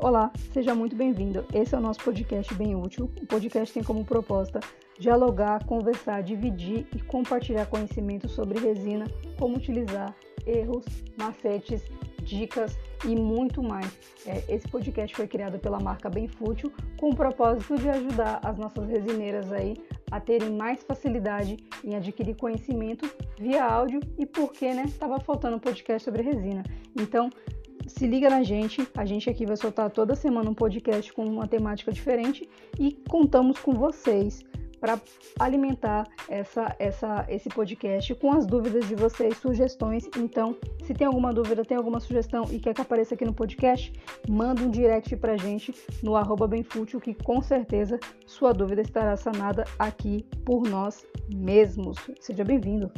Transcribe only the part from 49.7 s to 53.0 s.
aqui por nós mesmos. Seja bem-vindo!